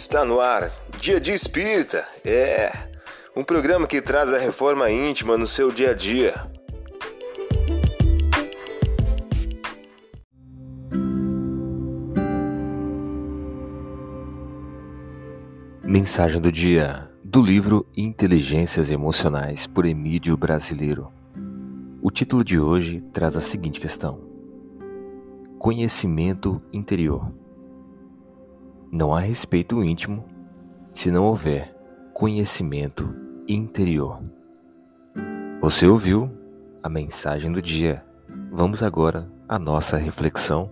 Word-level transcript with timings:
Está 0.00 0.24
no 0.24 0.38
ar, 0.38 0.70
Dia 1.00 1.18
de 1.18 1.32
Espírita. 1.32 2.06
É 2.24 2.70
um 3.36 3.42
programa 3.42 3.84
que 3.84 4.00
traz 4.00 4.32
a 4.32 4.38
reforma 4.38 4.88
íntima 4.88 5.36
no 5.36 5.44
seu 5.44 5.72
dia 5.72 5.90
a 5.90 5.92
dia. 5.92 6.34
Mensagem 15.82 16.40
do 16.40 16.52
dia 16.52 17.10
do 17.24 17.42
livro 17.42 17.84
Inteligências 17.96 18.92
Emocionais 18.92 19.66
por 19.66 19.84
Emílio 19.84 20.36
Brasileiro. 20.36 21.12
O 22.00 22.08
título 22.12 22.44
de 22.44 22.60
hoje 22.60 23.00
traz 23.12 23.34
a 23.34 23.40
seguinte 23.40 23.80
questão: 23.80 24.20
Conhecimento 25.58 26.62
interior. 26.72 27.47
Não 28.90 29.14
há 29.14 29.20
respeito 29.20 29.84
íntimo 29.84 30.24
se 30.94 31.10
não 31.10 31.26
houver 31.26 31.74
conhecimento 32.14 33.14
interior. 33.46 34.22
Você 35.60 35.86
ouviu 35.86 36.30
a 36.82 36.88
mensagem 36.88 37.52
do 37.52 37.60
dia. 37.60 38.02
Vamos 38.50 38.82
agora 38.82 39.30
à 39.46 39.58
nossa 39.58 39.98
reflexão. 39.98 40.70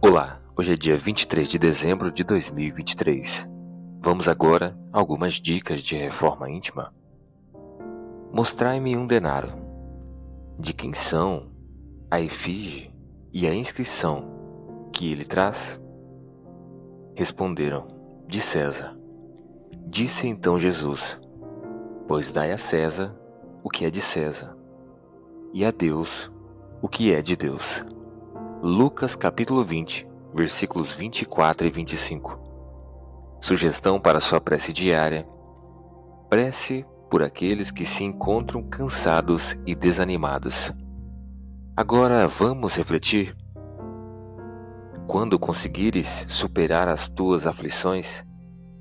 Olá, 0.00 0.40
hoje 0.56 0.74
é 0.74 0.76
dia 0.76 0.96
23 0.96 1.48
de 1.48 1.58
dezembro 1.58 2.12
de 2.12 2.22
2023. 2.22 3.55
Vamos 4.06 4.28
agora 4.28 4.78
a 4.92 5.00
algumas 5.00 5.34
dicas 5.34 5.82
de 5.82 5.96
reforma 5.96 6.48
íntima. 6.48 6.94
Mostrai-me 8.32 8.96
um 8.96 9.04
denário. 9.04 9.52
De 10.56 10.72
quem 10.72 10.94
são 10.94 11.50
a 12.08 12.20
efígie 12.20 12.94
e 13.32 13.48
a 13.48 13.52
inscrição 13.52 14.88
que 14.92 15.10
ele 15.10 15.24
traz? 15.24 15.82
Responderam: 17.16 17.88
De 18.28 18.40
César. 18.40 18.96
Disse 19.88 20.28
então 20.28 20.56
Jesus: 20.56 21.20
Pois 22.06 22.30
dai 22.30 22.52
a 22.52 22.58
César 22.58 23.12
o 23.64 23.68
que 23.68 23.84
é 23.84 23.90
de 23.90 24.00
César, 24.00 24.56
e 25.52 25.64
a 25.64 25.72
Deus 25.72 26.30
o 26.80 26.88
que 26.88 27.12
é 27.12 27.20
de 27.20 27.34
Deus. 27.34 27.84
Lucas 28.62 29.16
capítulo 29.16 29.64
20, 29.64 30.06
versículos 30.32 30.92
24 30.92 31.66
e 31.66 31.70
25. 31.72 32.45
Sugestão 33.46 34.00
para 34.00 34.18
sua 34.18 34.40
prece 34.40 34.72
diária: 34.72 35.24
prece 36.28 36.84
por 37.08 37.22
aqueles 37.22 37.70
que 37.70 37.84
se 37.84 38.02
encontram 38.02 38.60
cansados 38.60 39.56
e 39.64 39.72
desanimados. 39.72 40.72
Agora 41.76 42.26
vamos 42.26 42.74
refletir. 42.74 43.36
Quando 45.06 45.38
conseguires 45.38 46.26
superar 46.28 46.88
as 46.88 47.08
tuas 47.08 47.46
aflições 47.46 48.26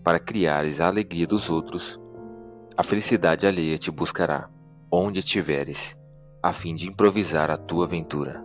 para 0.04 0.20
criares 0.20 0.82
a 0.82 0.88
alegria 0.88 1.28
dos 1.28 1.48
outros, 1.52 2.02
a 2.76 2.82
felicidade 2.82 3.46
alheia 3.46 3.78
te 3.78 3.92
buscará, 3.92 4.50
onde 4.92 5.20
estiveres, 5.20 5.96
a 6.42 6.52
fim 6.52 6.74
de 6.74 6.88
improvisar 6.88 7.52
a 7.52 7.58
tua 7.58 7.86
aventura. 7.86 8.44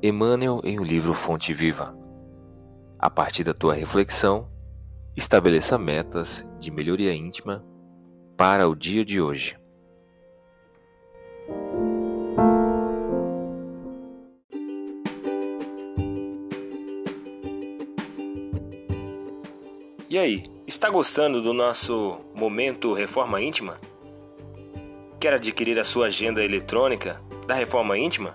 Emmanuel 0.00 0.60
em 0.62 0.78
o 0.78 0.84
livro 0.84 1.12
Fonte 1.12 1.52
Viva. 1.52 1.92
A 3.00 3.10
partir 3.10 3.42
da 3.42 3.52
tua 3.52 3.74
reflexão, 3.74 4.51
Estabeleça 5.14 5.76
metas 5.76 6.42
de 6.58 6.70
melhoria 6.70 7.12
íntima 7.12 7.62
para 8.34 8.66
o 8.66 8.74
dia 8.74 9.04
de 9.04 9.20
hoje. 9.20 9.58
E 20.08 20.18
aí, 20.18 20.44
está 20.66 20.88
gostando 20.88 21.42
do 21.42 21.52
nosso 21.52 22.20
momento 22.34 22.94
Reforma 22.94 23.40
Íntima? 23.42 23.78
Quer 25.20 25.34
adquirir 25.34 25.78
a 25.78 25.84
sua 25.84 26.06
agenda 26.06 26.42
eletrônica 26.42 27.20
da 27.46 27.54
Reforma 27.54 27.98
Íntima? 27.98 28.34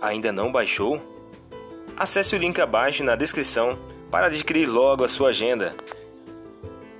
Ainda 0.00 0.32
não 0.32 0.50
baixou? 0.50 1.00
Acesse 1.96 2.34
o 2.34 2.38
link 2.38 2.60
abaixo 2.60 3.04
na 3.04 3.14
descrição 3.14 3.78
para 4.10 4.26
adquirir 4.26 4.66
logo 4.66 5.04
a 5.04 5.08
sua 5.08 5.28
agenda. 5.28 5.74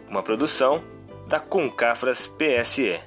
Uma 0.08 0.22
produção 0.22 0.82
da 1.26 1.40
Concafras 1.40 2.26
PSE. 2.26 3.00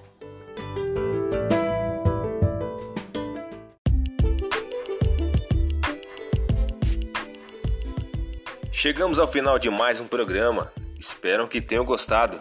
Chegamos 8.72 9.18
ao 9.18 9.28
final 9.28 9.58
de 9.58 9.70
mais 9.70 10.02
um 10.02 10.08
programa. 10.08 10.72
Espero 11.00 11.48
que 11.48 11.62
tenham 11.62 11.86
gostado. 11.86 12.38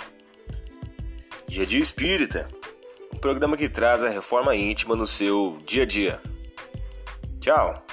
Dia 1.46 1.64
Dia 1.64 1.80
Espírita, 1.80 2.48
um 3.12 3.18
programa 3.18 3.56
que 3.56 3.68
traz 3.68 4.02
a 4.02 4.08
reforma 4.08 4.56
íntima 4.56 4.96
no 4.96 5.06
seu 5.06 5.60
dia 5.64 5.82
a 5.82 5.86
dia. 5.86 6.20
Tchau! 7.40 7.91